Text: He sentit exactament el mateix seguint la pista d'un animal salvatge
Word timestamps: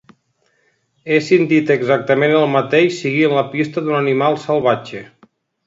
He 1.15 1.19
sentit 1.25 1.69
exactament 1.75 2.33
el 2.39 2.47
mateix 2.55 2.97
seguint 3.03 3.37
la 3.39 3.47
pista 3.55 3.87
d'un 3.89 4.01
animal 4.01 4.43
salvatge 4.51 5.07